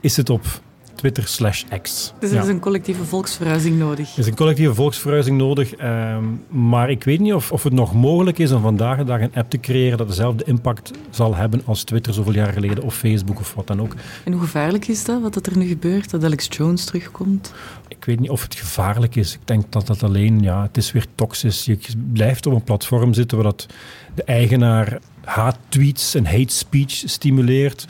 is 0.00 0.16
het 0.16 0.30
op 0.30 0.60
Twitter 1.04 1.28
slash 1.28 1.64
X. 1.82 2.12
Dus 2.18 2.30
er 2.30 2.42
is 2.42 2.48
een 2.48 2.60
collectieve 2.60 3.04
volksverhuizing 3.04 3.78
nodig. 3.78 4.12
Er 4.12 4.18
is 4.18 4.26
een 4.26 4.34
collectieve 4.34 4.74
volksverhuizing 4.74 5.38
nodig. 5.38 5.74
Ehm, 5.74 6.24
maar 6.48 6.90
ik 6.90 7.04
weet 7.04 7.20
niet 7.20 7.32
of, 7.32 7.52
of 7.52 7.62
het 7.62 7.72
nog 7.72 7.94
mogelijk 7.94 8.38
is 8.38 8.52
om 8.52 8.62
vandaag 8.62 8.98
de 8.98 9.04
dag 9.04 9.20
een 9.20 9.34
app 9.34 9.50
te 9.50 9.60
creëren 9.60 9.98
dat 9.98 10.08
dezelfde 10.08 10.44
impact 10.44 10.90
zal 11.10 11.34
hebben 11.34 11.62
als 11.64 11.82
Twitter 11.82 12.14
zoveel 12.14 12.32
jaar 12.32 12.52
geleden 12.52 12.84
of 12.84 12.96
Facebook 12.96 13.38
of 13.38 13.54
wat 13.54 13.66
dan 13.66 13.80
ook. 13.80 13.94
En 14.24 14.32
hoe 14.32 14.40
gevaarlijk 14.40 14.88
is 14.88 15.04
dat, 15.04 15.20
wat 15.20 15.46
er 15.46 15.58
nu 15.58 15.66
gebeurt, 15.66 16.10
dat 16.10 16.24
Alex 16.24 16.46
Jones 16.50 16.84
terugkomt? 16.84 17.52
Ik 17.88 18.04
weet 18.04 18.20
niet 18.20 18.30
of 18.30 18.42
het 18.42 18.54
gevaarlijk 18.54 19.16
is. 19.16 19.34
Ik 19.34 19.46
denk 19.46 19.72
dat 19.72 19.86
dat 19.86 20.02
alleen, 20.02 20.40
ja, 20.40 20.62
het 20.62 20.76
is 20.76 20.92
weer 20.92 21.06
toxisch. 21.14 21.64
Je 21.64 21.78
blijft 22.12 22.46
op 22.46 22.52
een 22.52 22.64
platform 22.64 23.14
zitten 23.14 23.36
waar 23.36 23.46
dat 23.46 23.66
de 24.14 24.24
eigenaar 24.24 24.98
haattweets 25.24 26.14
en 26.14 26.26
hate 26.26 26.54
speech 26.54 26.90
stimuleert. 26.90 27.86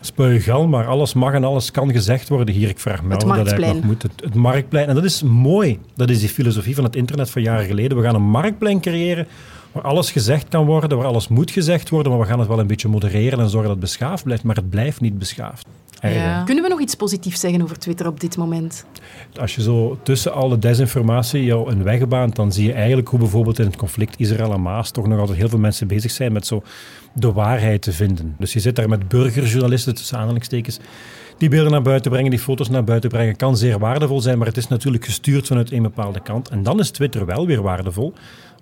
Spuigal, 0.00 0.66
maar 0.66 0.86
alles 0.86 1.14
mag 1.14 1.32
en 1.32 1.44
alles 1.44 1.70
kan 1.70 1.92
gezegd 1.92 2.28
worden 2.28 2.54
hier. 2.54 2.68
Ik 2.68 2.78
vraag 2.78 3.02
me 3.02 3.14
af 3.14 3.22
dat 3.22 3.36
eigenlijk 3.36 3.72
nog 3.72 3.84
moet. 3.84 4.02
Het, 4.02 4.12
het, 4.16 4.34
marktplein. 4.34 4.88
En 4.88 4.94
dat 4.94 5.04
is 5.04 5.22
mooi. 5.22 5.78
Dat 5.94 6.10
is 6.10 6.20
die 6.20 6.28
filosofie 6.28 6.74
van 6.74 6.84
het 6.84 6.96
internet 6.96 7.30
van 7.30 7.42
jaren 7.42 7.66
geleden. 7.66 7.96
We 7.96 8.02
gaan 8.02 8.14
een 8.14 8.22
marktplein 8.30 8.80
creëren 8.80 9.26
waar 9.72 9.82
alles 9.82 10.10
gezegd 10.10 10.48
kan 10.48 10.66
worden, 10.66 10.98
waar 10.98 11.06
alles 11.06 11.28
moet 11.28 11.50
gezegd 11.50 11.88
worden, 11.88 12.12
maar 12.12 12.20
we 12.20 12.26
gaan 12.26 12.38
het 12.38 12.48
wel 12.48 12.58
een 12.58 12.66
beetje 12.66 12.88
modereren 12.88 13.38
en 13.38 13.48
zorgen 13.48 13.68
dat 13.68 13.70
het 13.70 13.80
beschaafd 13.80 14.24
blijft, 14.24 14.42
maar 14.42 14.56
het 14.56 14.70
blijft 14.70 15.00
niet 15.00 15.18
beschaafd. 15.18 15.66
Ja. 16.02 16.42
Kunnen 16.44 16.64
we 16.64 16.70
nog 16.70 16.80
iets 16.80 16.94
positiefs 16.94 17.40
zeggen 17.40 17.62
over 17.62 17.78
Twitter 17.78 18.06
op 18.06 18.20
dit 18.20 18.36
moment? 18.36 18.84
Als 19.40 19.54
je 19.54 19.62
zo 19.62 19.98
tussen 20.02 20.32
alle 20.32 20.58
desinformatie 20.58 21.44
jou 21.44 21.70
een 21.70 21.82
weg 21.82 22.08
baant, 22.08 22.36
dan 22.36 22.52
zie 22.52 22.66
je 22.66 22.72
eigenlijk 22.72 23.08
hoe 23.08 23.18
bijvoorbeeld 23.18 23.58
in 23.58 23.66
het 23.66 23.76
conflict 23.76 24.20
Israël 24.20 24.52
en 24.52 24.62
Maas 24.62 24.90
toch 24.90 25.06
nog 25.06 25.18
altijd 25.18 25.38
heel 25.38 25.48
veel 25.48 25.58
mensen 25.58 25.86
bezig 25.86 26.10
zijn 26.10 26.32
met 26.32 26.46
zo 26.46 26.62
de 27.12 27.32
waarheid 27.32 27.82
te 27.82 27.92
vinden. 27.92 28.34
Dus 28.38 28.52
je 28.52 28.60
zit 28.60 28.76
daar 28.76 28.88
met 28.88 29.08
burgerjournalisten, 29.08 29.94
tussen 29.94 30.18
aanhalingstekens, 30.18 30.78
die 31.38 31.48
beelden 31.48 31.72
naar 31.72 31.82
buiten 31.82 32.10
brengen, 32.10 32.30
die 32.30 32.38
foto's 32.40 32.68
naar 32.68 32.84
buiten 32.84 33.10
brengen, 33.10 33.36
kan 33.36 33.56
zeer 33.56 33.78
waardevol 33.78 34.20
zijn, 34.20 34.38
maar 34.38 34.46
het 34.46 34.56
is 34.56 34.68
natuurlijk 34.68 35.04
gestuurd 35.04 35.46
vanuit 35.46 35.72
een 35.72 35.82
bepaalde 35.82 36.20
kant. 36.20 36.48
En 36.48 36.62
dan 36.62 36.78
is 36.78 36.90
Twitter 36.90 37.26
wel 37.26 37.46
weer 37.46 37.62
waardevol, 37.62 38.12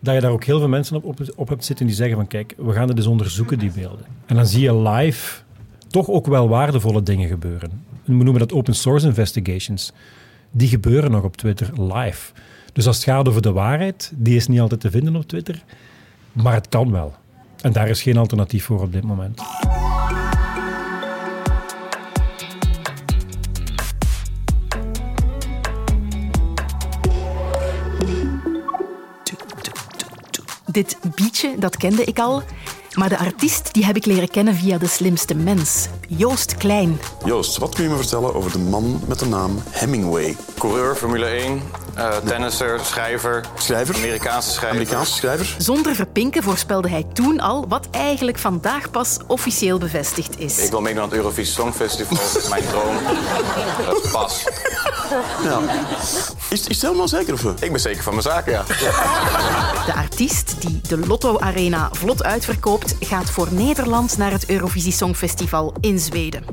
dat 0.00 0.14
je 0.14 0.20
daar 0.20 0.30
ook 0.30 0.44
heel 0.44 0.58
veel 0.58 0.68
mensen 0.68 0.96
op, 0.96 1.04
op, 1.04 1.20
op 1.36 1.48
hebt 1.48 1.64
zitten 1.64 1.86
die 1.86 1.94
zeggen 1.94 2.16
van 2.16 2.26
kijk, 2.26 2.54
we 2.56 2.72
gaan 2.72 2.88
het 2.88 2.96
eens 2.96 3.06
onderzoeken, 3.06 3.58
die 3.58 3.70
beelden. 3.70 4.06
En 4.26 4.36
dan 4.36 4.46
zie 4.46 4.62
je 4.62 4.76
live 4.76 5.44
toch 5.86 6.08
ook 6.08 6.26
wel 6.26 6.48
waardevolle 6.48 7.02
dingen 7.02 7.28
gebeuren. 7.28 7.84
We 8.04 8.12
noemen 8.12 8.38
dat 8.38 8.52
open 8.52 8.74
source 8.74 9.06
investigations. 9.06 9.92
Die 10.50 10.68
gebeuren 10.68 11.10
nog 11.10 11.22
op 11.22 11.36
Twitter 11.36 11.82
live. 11.82 12.32
Dus 12.72 12.86
als 12.86 12.96
het 12.96 13.04
gaat 13.04 13.28
over 13.28 13.42
de 13.42 13.52
waarheid, 13.52 14.12
die 14.16 14.36
is 14.36 14.46
niet 14.46 14.60
altijd 14.60 14.80
te 14.80 14.90
vinden 14.90 15.16
op 15.16 15.26
Twitter, 15.26 15.62
maar 16.32 16.54
het 16.54 16.68
kan 16.68 16.92
wel. 16.92 17.14
En 17.60 17.72
daar 17.72 17.88
is 17.88 18.02
geen 18.02 18.16
alternatief 18.16 18.64
voor 18.64 18.80
op 18.80 18.92
dit 18.92 19.04
moment. 19.04 19.42
Dit 30.70 30.98
beatje, 31.14 31.54
dat 31.58 31.76
kende 31.76 32.04
ik 32.04 32.18
al. 32.18 32.42
Maar 32.94 33.08
de 33.08 33.18
artiest 33.18 33.74
die 33.74 33.84
heb 33.84 33.96
ik 33.96 34.06
leren 34.06 34.30
kennen 34.30 34.54
via 34.54 34.78
De 34.78 34.86
Slimste 34.86 35.34
Mens, 35.34 35.86
Joost 36.08 36.56
Klein. 36.56 37.00
Joost, 37.24 37.58
wat 37.58 37.74
kun 37.74 37.84
je 37.84 37.90
me 37.90 37.96
vertellen 37.96 38.34
over 38.34 38.52
de 38.52 38.58
man 38.58 39.00
met 39.06 39.18
de 39.18 39.26
naam 39.26 39.62
Hemingway? 39.70 40.36
Coureur, 40.58 40.94
Formule 40.96 41.26
1, 41.26 41.62
uh, 41.96 42.16
tennisser, 42.16 42.80
schrijver. 42.84 43.44
Schrijver? 43.58 43.94
Amerikaanse 43.94 44.50
schrijver. 44.50 44.78
Amerikaanse 44.78 45.12
schrijver. 45.12 45.54
Zonder 45.58 45.94
verpinken 45.94 46.42
voorspelde 46.42 46.88
hij 46.88 47.04
toen 47.12 47.40
al 47.40 47.68
wat 47.68 47.88
eigenlijk 47.90 48.38
vandaag 48.38 48.90
pas 48.90 49.16
officieel 49.26 49.78
bevestigd 49.78 50.38
is. 50.38 50.58
Ik 50.58 50.70
wil 50.70 50.80
meedoen 50.80 51.02
aan 51.02 51.08
het 51.08 51.16
Eurovisie 51.16 51.54
Songfestival. 51.54 52.16
Dat 52.32 52.42
is 52.42 52.48
mijn 52.48 52.64
droom. 52.66 52.96
Uh, 52.96 54.12
pas. 54.12 54.44
Ja. 55.42 55.60
Is, 56.50 56.66
is 56.66 56.66
het 56.66 56.82
helemaal 56.82 57.08
zeker? 57.08 57.32
Of? 57.32 57.62
Ik 57.62 57.70
ben 57.70 57.80
zeker 57.80 58.02
van 58.02 58.12
mijn 58.12 58.24
zaken, 58.24 58.52
ja. 58.52 58.64
De 59.86 59.94
artiest 59.94 60.54
die 60.60 60.80
de 60.88 60.98
Lotto 60.98 61.38
Arena 61.38 61.88
vlot 61.92 62.24
uitverkoopt, 62.24 62.96
gaat 63.00 63.30
voor 63.30 63.48
Nederland 63.50 64.18
naar 64.18 64.30
het 64.30 64.48
Eurovisie 64.48 64.92
Songfestival 64.92 65.74
in 65.80 65.98
Zweden. 65.98 66.44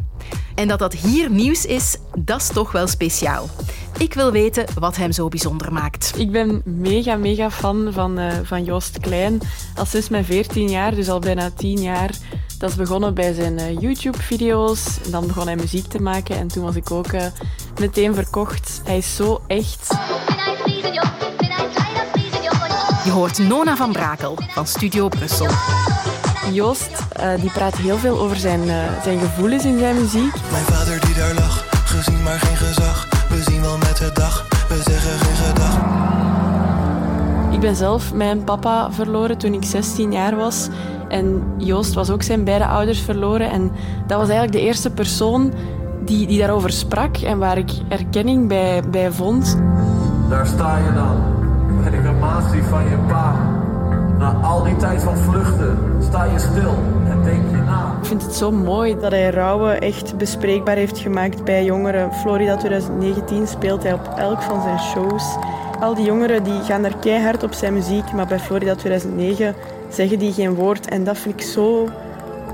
En 0.55 0.67
dat 0.67 0.79
dat 0.79 0.93
hier 0.93 1.29
nieuws 1.29 1.65
is, 1.65 1.97
dat 2.17 2.41
is 2.41 2.47
toch 2.47 2.71
wel 2.71 2.87
speciaal. 2.87 3.49
Ik 3.97 4.13
wil 4.13 4.31
weten 4.31 4.65
wat 4.79 4.95
hem 4.95 5.11
zo 5.11 5.27
bijzonder 5.27 5.73
maakt. 5.73 6.13
Ik 6.17 6.31
ben 6.31 6.61
mega, 6.65 7.15
mega 7.15 7.51
fan 7.51 7.89
van, 7.91 8.19
uh, 8.19 8.33
van 8.43 8.63
Joost 8.63 8.99
Klein. 8.99 9.41
Al 9.75 9.85
sinds 9.85 10.09
mijn 10.09 10.25
14 10.25 10.69
jaar, 10.69 10.95
dus 10.95 11.09
al 11.09 11.19
bijna 11.19 11.49
10 11.49 11.81
jaar. 11.81 12.11
Dat 12.57 12.69
is 12.69 12.75
begonnen 12.75 13.13
bij 13.13 13.33
zijn 13.33 13.59
uh, 13.59 13.79
YouTube-video's. 13.79 14.83
Dan 15.09 15.27
begon 15.27 15.45
hij 15.45 15.55
muziek 15.55 15.87
te 15.87 16.01
maken 16.01 16.37
en 16.37 16.47
toen 16.47 16.63
was 16.63 16.75
ik 16.75 16.91
ook 16.91 17.11
uh, 17.11 17.25
meteen 17.79 18.15
verkocht. 18.15 18.81
Hij 18.83 18.97
is 18.97 19.15
zo 19.15 19.41
echt. 19.47 19.87
Je 23.03 23.11
hoort 23.11 23.37
Nona 23.37 23.75
van 23.75 23.91
Brakel 23.91 24.37
van 24.49 24.67
Studio 24.67 25.07
Brussel. 25.07 25.47
Joost 26.51 26.89
uh, 27.19 27.41
die 27.41 27.51
praat 27.51 27.75
heel 27.77 27.97
veel 27.97 28.19
over 28.19 28.37
zijn, 28.37 28.61
zijn 29.03 29.19
gevoelens 29.19 29.65
in 29.65 29.79
zijn 29.79 29.95
muziek. 29.95 30.33
Mijn 30.51 30.65
vader 30.65 31.05
die 31.05 31.15
daar 31.15 31.33
lag, 31.33 31.65
gezien 31.85 32.23
maar 32.23 32.39
geen 32.39 32.57
gezag. 32.57 33.07
We 33.29 33.41
zien 33.43 33.61
wel 33.61 33.77
met 33.77 33.97
de 33.97 34.11
dag, 34.13 34.47
we 34.69 34.81
zeggen 34.85 35.19
geen 35.19 35.35
gedag. 35.35 35.77
Ik 37.53 37.59
ben 37.59 37.75
zelf 37.75 38.13
mijn 38.13 38.43
papa 38.43 38.91
verloren 38.91 39.37
toen 39.37 39.53
ik 39.53 39.63
16 39.63 40.11
jaar 40.11 40.35
was. 40.35 40.67
En 41.07 41.53
Joost 41.57 41.93
was 41.93 42.09
ook 42.09 42.23
zijn 42.23 42.43
beide 42.43 42.65
ouders 42.65 42.99
verloren. 42.99 43.49
En 43.49 43.71
dat 44.07 44.17
was 44.17 44.29
eigenlijk 44.29 44.51
de 44.51 44.67
eerste 44.67 44.89
persoon 44.89 45.53
die, 46.07 46.27
die 46.27 46.39
daarover 46.39 46.71
sprak 46.71 47.17
en 47.17 47.37
waar 47.37 47.57
ik 47.57 47.71
erkenning 47.89 48.47
bij, 48.47 48.81
bij 48.91 49.11
vond. 49.11 49.57
Daar 50.29 50.47
sta 50.47 50.77
je 50.77 50.93
dan, 50.93 51.17
bij 51.81 51.91
de 51.91 52.01
crematie 52.01 52.63
van 52.63 52.83
je 52.83 52.97
pa. 53.07 53.35
Na 54.17 54.31
al 54.41 54.63
die 54.63 54.75
tijd 54.75 55.03
van 55.03 55.17
vluchten 55.17 55.77
sta 55.99 56.23
je 56.23 56.39
stil 56.39 56.75
en 57.09 57.23
denk 57.23 57.49
je 57.49 57.57
na. 57.57 57.97
Ik 58.01 58.05
vind 58.05 58.21
het 58.21 58.35
zo 58.35 58.51
mooi 58.51 58.99
dat 58.99 59.11
hij 59.11 59.29
rouwen 59.29 59.81
echt 59.81 60.17
bespreekbaar 60.17 60.75
heeft 60.75 60.99
gemaakt 60.99 61.43
bij 61.43 61.63
jongeren. 61.63 62.13
Florida 62.13 62.55
2019 62.55 63.47
speelt 63.47 63.83
hij 63.83 63.93
op 63.93 64.13
elk 64.17 64.41
van 64.41 64.61
zijn 64.61 64.79
shows. 64.79 65.35
Al 65.79 65.95
die 65.95 66.05
jongeren 66.05 66.43
die 66.43 66.61
gaan 66.61 66.85
er 66.85 66.95
keihard 66.97 67.43
op 67.43 67.53
zijn 67.53 67.73
muziek, 67.73 68.11
maar 68.11 68.27
bij 68.27 68.39
Florida 68.39 68.75
2009 68.75 69.55
zeggen 69.89 70.19
die 70.19 70.33
geen 70.33 70.55
woord. 70.55 70.89
En 70.89 71.03
dat 71.03 71.17
vind 71.17 71.41
ik 71.41 71.47
zo 71.47 71.89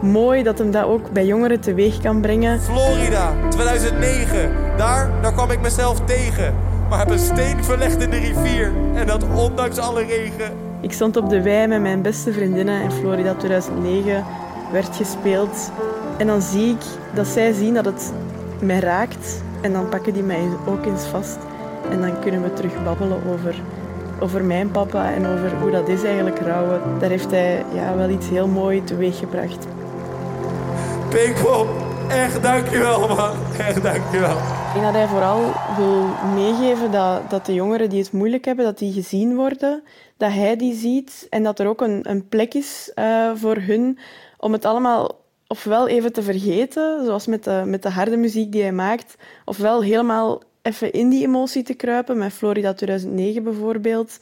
mooi 0.01 0.43
dat 0.43 0.57
hem 0.57 0.71
dat 0.71 0.83
ook 0.83 1.11
bij 1.11 1.25
jongeren 1.25 1.59
teweeg 1.59 2.01
kan 2.01 2.21
brengen. 2.21 2.61
Florida 2.61 3.33
2009, 3.49 4.51
daar, 4.77 5.09
daar 5.21 5.33
kwam 5.33 5.51
ik 5.51 5.61
mezelf 5.61 5.99
tegen. 5.99 6.55
Maar 6.89 6.99
heb 6.99 7.09
een 7.09 7.19
steen 7.19 7.63
verlegd 7.63 8.01
in 8.01 8.09
de 8.09 8.17
rivier 8.17 8.71
en 8.93 9.07
dat 9.07 9.25
ondanks 9.35 9.77
alle 9.77 10.03
regen. 10.03 10.51
Ik 10.81 10.91
stond 10.91 11.17
op 11.17 11.29
de 11.29 11.41
wei 11.41 11.67
met 11.67 11.81
mijn 11.81 12.01
beste 12.01 12.33
vriendinnen 12.33 12.81
en 12.81 12.91
Florida 12.91 13.33
2009 13.33 14.25
werd 14.71 14.95
gespeeld. 14.95 15.71
En 16.17 16.27
dan 16.27 16.41
zie 16.41 16.69
ik 16.69 16.81
dat 17.13 17.27
zij 17.27 17.53
zien 17.53 17.73
dat 17.73 17.85
het 17.85 18.13
mij 18.59 18.79
raakt. 18.79 19.43
En 19.61 19.73
dan 19.73 19.89
pakken 19.89 20.13
die 20.13 20.23
mij 20.23 20.47
ook 20.67 20.85
eens 20.85 21.03
vast. 21.03 21.37
En 21.89 22.01
dan 22.01 22.19
kunnen 22.19 22.41
we 22.41 22.53
terug 22.53 22.83
babbelen 22.83 23.21
over, 23.33 23.55
over 24.19 24.43
mijn 24.43 24.71
papa 24.71 25.13
en 25.13 25.25
over 25.25 25.51
hoe 25.61 25.71
dat 25.71 25.87
is 25.87 26.03
eigenlijk 26.03 26.39
rouwen. 26.39 26.81
Daar 26.99 27.09
heeft 27.09 27.31
hij 27.31 27.65
ja, 27.73 27.95
wel 27.95 28.09
iets 28.09 28.29
heel 28.29 28.47
moois 28.47 28.81
teweeggebracht. 28.83 29.67
Pinkpop, 31.09 31.67
echt 32.09 32.43
dankjewel 32.43 33.07
man. 33.07 33.35
Echt 33.57 33.83
dankjewel. 33.83 34.37
Ik 34.37 34.73
denk 34.73 34.85
dat 34.85 34.93
hij 34.93 35.07
vooral 35.07 35.51
wil 35.77 36.05
meegeven 36.33 36.91
dat, 36.91 37.29
dat 37.29 37.45
de 37.45 37.53
jongeren 37.53 37.89
die 37.89 37.99
het 37.99 38.11
moeilijk 38.11 38.45
hebben, 38.45 38.65
dat 38.65 38.77
die 38.77 38.93
gezien 38.93 39.35
worden. 39.35 39.83
Dat 40.17 40.31
hij 40.31 40.55
die 40.55 40.75
ziet 40.75 41.27
en 41.29 41.43
dat 41.43 41.59
er 41.59 41.67
ook 41.67 41.81
een, 41.81 42.09
een 42.09 42.27
plek 42.27 42.53
is 42.53 42.91
uh, 42.95 43.31
voor 43.35 43.55
hun 43.55 43.99
om 44.37 44.53
het 44.53 44.65
allemaal 44.65 45.19
ofwel 45.47 45.87
even 45.87 46.13
te 46.13 46.23
vergeten, 46.23 47.05
zoals 47.05 47.25
met 47.27 47.43
de, 47.43 47.63
met 47.65 47.83
de 47.83 47.89
harde 47.89 48.17
muziek 48.17 48.51
die 48.51 48.61
hij 48.61 48.71
maakt, 48.71 49.15
ofwel 49.45 49.83
helemaal 49.83 50.41
even 50.61 50.91
in 50.91 51.09
die 51.09 51.23
emotie 51.23 51.63
te 51.63 51.73
kruipen, 51.73 52.17
met 52.17 52.33
Florida 52.33 52.73
2009 52.73 53.43
bijvoorbeeld. 53.43 54.19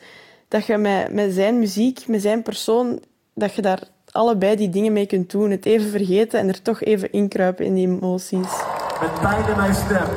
Dat 0.47 0.65
je 0.65 0.77
met, 0.77 1.11
met 1.13 1.33
zijn 1.33 1.59
muziek, 1.59 2.07
met 2.07 2.21
zijn 2.21 2.41
persoon, 2.41 2.99
dat 3.33 3.53
je 3.55 3.61
daar 3.61 3.87
allebei 4.17 4.55
die 4.55 4.69
dingen 4.69 4.93
mee 4.93 5.05
kunt 5.05 5.31
doen. 5.31 5.51
Het 5.51 5.65
even 5.65 5.89
vergeten 5.89 6.39
en 6.39 6.47
er 6.47 6.61
toch 6.61 6.81
even 6.81 7.11
inkruipen 7.11 7.65
in 7.65 7.73
die 7.73 7.87
emoties. 7.87 8.51
Met 9.01 9.13
pijn 9.21 9.47
in 9.49 9.57
mijn 9.57 9.73
stem 9.73 10.09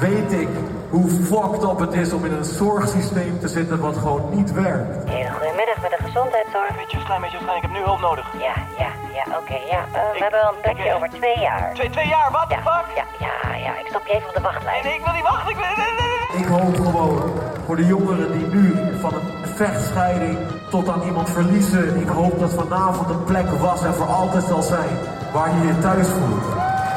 weet 0.00 0.32
ik 0.32 0.48
hoe 0.90 1.08
fucked 1.10 1.62
up 1.62 1.78
het 1.78 1.94
is 1.94 2.12
om 2.12 2.24
in 2.24 2.32
een 2.32 2.44
zorgsysteem 2.44 3.38
te 3.40 3.48
zitten 3.48 3.80
wat 3.80 3.96
gewoon 3.96 4.22
niet 4.36 4.52
werkt. 4.52 5.08
Hele 5.08 5.30
goedemiddag 5.30 5.82
met 5.82 5.90
de 5.90 6.00
gezondheidszorg. 6.04 6.76
Beetje 6.76 7.04
klein, 7.04 7.20
beetje 7.20 7.38
klein, 7.38 7.56
ik 7.56 7.62
heb 7.62 7.70
nu 7.70 7.82
hulp 7.90 8.00
nodig. 8.00 8.26
Ja, 8.32 8.54
ja, 8.78 8.90
ja, 9.18 9.24
oké, 9.40 9.58
ja. 9.74 9.80
Uh, 9.86 10.12
we 10.12 10.18
hebben 10.24 10.40
wel 10.40 10.52
een 10.54 10.60
plekje 10.62 10.94
over 10.94 11.08
twee 11.10 11.38
jaar. 11.38 11.74
Twee, 11.74 11.90
twee 11.90 12.08
jaar, 12.08 12.28
wat? 12.32 12.46
Ja, 12.48 12.60
fuck? 12.68 12.88
Ja, 13.00 13.06
ja, 13.26 13.56
ja, 13.66 13.72
ik 13.82 13.86
stop 13.86 14.06
je 14.06 14.12
even 14.12 14.28
op 14.28 14.34
de 14.34 14.40
wachtlijst. 14.40 14.82
Nee, 14.82 14.92
nee, 14.92 14.98
ik 15.00 15.04
wil 15.04 15.14
niet 15.14 15.28
wachten. 15.32 15.50
Ik, 15.50 15.56
wil... 15.56 15.66
nee, 15.84 15.92
nee, 16.00 16.08
nee. 16.12 16.40
ik 16.42 16.48
hoop 16.56 16.76
gewoon 16.86 17.32
voor 17.66 17.76
de 17.76 17.86
jongeren 17.86 18.28
die 18.36 18.46
nu 18.46 18.64
van 19.00 19.12
een 19.14 19.45
vechtscheiding 19.56 20.38
tot 20.70 20.88
aan 20.88 21.02
iemand 21.02 21.30
verliezen. 21.30 22.00
Ik 22.00 22.08
hoop 22.08 22.38
dat 22.38 22.52
vanavond 22.52 23.08
een 23.10 23.24
plek 23.24 23.48
was 23.50 23.82
en 23.82 23.94
voor 23.94 24.06
altijd 24.06 24.44
zal 24.44 24.62
zijn 24.62 24.98
waar 25.32 25.56
je 25.60 25.66
je 25.66 25.78
thuis 25.78 26.06
voelt. 26.08 26.44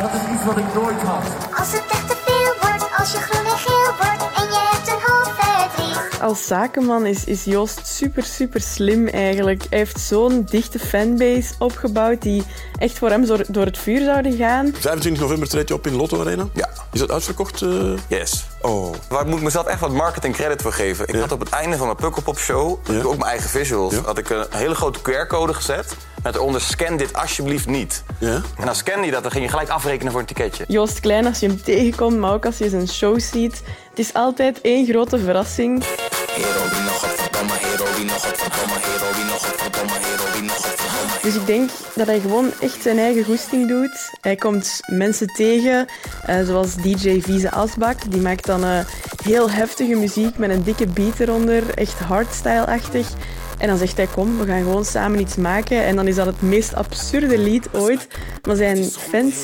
Dat 0.01 0.09
is 0.13 0.33
iets 0.35 0.45
wat 0.45 0.57
ik 0.57 0.73
nooit 0.73 1.01
had. 1.01 1.23
Als 1.59 1.71
het 1.71 1.83
echt 1.91 2.07
te 2.09 2.15
veel 2.25 2.53
wordt, 2.69 2.87
als 2.97 3.11
je 3.11 3.17
groen 3.17 3.45
en 3.45 3.57
geel 3.57 3.93
wordt 4.01 4.23
en 4.35 4.43
je 4.43 4.67
hebt 4.71 4.87
een 4.87 5.11
hoofdverdriet. 5.11 6.21
Als 6.21 6.47
zakenman 6.47 7.05
is, 7.05 7.23
is 7.25 7.43
Joost 7.43 7.87
super, 7.87 8.23
super 8.23 8.61
slim 8.61 9.07
eigenlijk. 9.07 9.63
Hij 9.69 9.77
heeft 9.77 9.99
zo'n 9.99 10.43
dichte 10.49 10.79
fanbase 10.79 11.53
opgebouwd 11.59 12.21
die 12.21 12.43
echt 12.79 12.97
voor 12.97 13.09
hem 13.09 13.25
door, 13.25 13.43
door 13.47 13.65
het 13.65 13.77
vuur 13.77 14.03
zouden 14.03 14.37
gaan. 14.37 14.73
25 14.79 15.21
november 15.21 15.47
treed 15.49 15.67
je 15.67 15.73
op 15.73 15.87
in 15.87 15.95
Lotto 15.95 16.19
Arena? 16.21 16.47
Ja. 16.53 16.69
Is 16.91 16.99
dat 16.99 17.11
uitverkocht? 17.11 17.61
eh? 17.61 17.69
Yes. 18.07 18.45
Oh. 18.61 18.93
Waar 19.09 19.25
moet 19.27 19.37
ik 19.37 19.43
mezelf 19.43 19.65
echt 19.65 19.79
wat 19.79 19.91
marketing 19.91 20.35
credit 20.35 20.61
voor 20.61 20.73
geven? 20.73 21.07
Ik 21.07 21.15
had 21.15 21.31
op 21.31 21.39
het 21.39 21.49
einde 21.49 21.77
van 21.77 21.85
mijn 21.85 21.97
Pukkelpop 21.97 22.39
show, 22.39 22.79
ook 23.03 23.17
mijn 23.17 23.29
eigen 23.29 23.49
visuals, 23.49 23.95
had 23.95 24.17
ik 24.17 24.29
een 24.29 24.45
hele 24.49 24.75
grote 24.75 24.99
QR-code 24.99 25.53
gezet. 25.53 25.95
Met 26.23 26.35
eronder 26.35 26.61
scan 26.61 26.97
dit 26.97 27.13
alsjeblieft 27.13 27.67
niet. 27.67 28.03
Ja? 28.17 28.41
En 28.57 28.65
dan 28.65 28.75
scande 28.75 29.05
je 29.05 29.11
dat, 29.11 29.21
dan 29.21 29.31
ging 29.31 29.43
je 29.43 29.49
gelijk 29.49 29.69
afrekenen 29.69 30.11
voor 30.11 30.21
een 30.21 30.27
ticketje. 30.27 30.65
Joost 30.67 30.99
Klein, 30.99 31.25
als 31.25 31.39
je 31.39 31.47
hem 31.47 31.63
tegenkomt, 31.63 32.17
maar 32.17 32.33
ook 32.33 32.45
als 32.45 32.57
je 32.57 32.69
zijn 32.69 32.87
show 32.87 33.19
ziet, 33.19 33.61
het 33.89 33.99
is 33.99 34.13
altijd 34.13 34.61
één 34.61 34.85
grote 34.85 35.19
verrassing. 35.19 35.83
Dus 41.21 41.35
ik 41.35 41.45
denk 41.45 41.69
dat 41.95 42.07
hij 42.07 42.19
gewoon 42.19 42.51
echt 42.61 42.81
zijn 42.81 42.97
eigen 42.97 43.23
goesting 43.23 43.67
doet. 43.67 44.11
Hij 44.21 44.35
komt 44.35 44.79
mensen 44.85 45.27
tegen, 45.27 45.87
eh, 46.25 46.45
zoals 46.45 46.75
DJ 46.75 47.21
Vieze 47.21 47.51
Asbak. 47.51 48.11
Die 48.11 48.21
maakt 48.21 48.45
dan 48.45 48.63
eh, 48.63 48.79
heel 49.23 49.49
heftige 49.49 49.95
muziek 49.95 50.37
met 50.37 50.49
een 50.49 50.63
dikke 50.63 50.87
beat 50.87 51.19
eronder, 51.19 51.63
echt 51.73 51.99
hardstyle-achtig. 51.99 53.07
En 53.57 53.67
dan 53.67 53.77
zegt 53.77 53.97
hij, 53.97 54.07
kom, 54.07 54.37
we 54.37 54.45
gaan 54.45 54.63
gewoon 54.63 54.85
samen 54.85 55.19
iets 55.19 55.35
maken. 55.35 55.83
En 55.83 55.95
dan 55.95 56.07
is 56.07 56.15
dat 56.15 56.25
het 56.25 56.41
meest 56.41 56.75
absurde 56.75 57.37
lied 57.37 57.67
ooit. 57.73 58.07
Maar 58.47 58.55
zijn 58.55 58.83
fans 58.85 59.35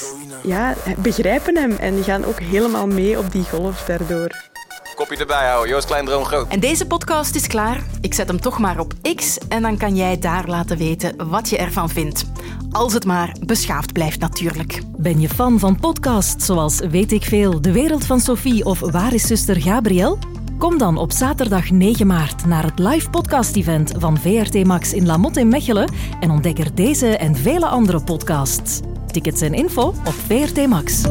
ja, 0.43 0.73
begrijpen 0.97 1.57
hem 1.57 1.77
en 1.77 1.95
die 1.95 2.03
gaan 2.03 2.25
ook 2.25 2.39
helemaal 2.39 2.87
mee 2.87 3.17
op 3.17 3.31
die 3.31 3.43
golf 3.43 3.83
daardoor. 3.83 4.53
Kopje 4.95 5.17
erbij 5.17 5.47
houden, 5.47 5.69
Joost 5.69 5.85
Klein 5.85 6.05
Droom 6.05 6.25
Groot. 6.25 6.47
En 6.47 6.59
deze 6.59 6.87
podcast 6.87 7.35
is 7.35 7.47
klaar. 7.47 7.83
Ik 8.01 8.13
zet 8.13 8.27
hem 8.27 8.41
toch 8.41 8.59
maar 8.59 8.79
op 8.79 8.93
X 9.15 9.37
en 9.37 9.61
dan 9.61 9.77
kan 9.77 9.95
jij 9.95 10.19
daar 10.19 10.47
laten 10.47 10.77
weten 10.77 11.29
wat 11.29 11.49
je 11.49 11.57
ervan 11.57 11.89
vindt. 11.89 12.25
Als 12.71 12.93
het 12.93 13.05
maar 13.05 13.35
beschaafd 13.45 13.93
blijft 13.93 14.19
natuurlijk. 14.19 14.81
Ben 14.97 15.19
je 15.19 15.29
fan 15.29 15.59
van 15.59 15.79
podcasts 15.79 16.45
zoals 16.45 16.79
Weet 16.79 17.11
ik 17.11 17.23
veel, 17.23 17.61
De 17.61 17.71
Wereld 17.71 18.05
van 18.05 18.19
Sophie 18.19 18.65
of 18.65 18.79
Waar 18.79 19.13
is 19.13 19.27
zuster 19.27 19.61
Gabriel? 19.61 20.19
Kom 20.57 20.77
dan 20.77 20.97
op 20.97 21.11
zaterdag 21.11 21.69
9 21.69 22.07
maart 22.07 22.45
naar 22.45 22.63
het 22.63 22.79
live 22.79 23.09
podcast-event 23.09 23.93
van 23.97 24.17
VRT 24.17 24.65
Max 24.65 24.93
in 24.93 25.05
Lamotte 25.05 25.39
in 25.39 25.47
Mechelen 25.47 25.91
en 26.19 26.31
ontdek 26.31 26.59
er 26.59 26.75
deze 26.75 27.17
en 27.17 27.35
vele 27.35 27.65
andere 27.65 28.03
podcasts. 28.03 28.79
Tickets 29.07 29.41
en 29.41 29.53
info 29.53 29.87
op 29.87 30.13
VRT 30.27 30.67
Max. 30.67 31.03